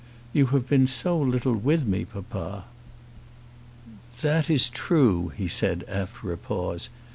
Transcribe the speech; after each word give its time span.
"You 0.33 0.47
have 0.47 0.67
been 0.67 0.87
so 0.87 1.15
little 1.15 1.53
with 1.53 1.85
me, 1.85 2.05
papa." 2.05 2.63
"That 4.23 4.49
is 4.49 4.67
true," 4.67 5.27
he 5.37 5.47
said, 5.47 5.83
after 5.87 6.33
a 6.33 6.39
pause. 6.39 6.89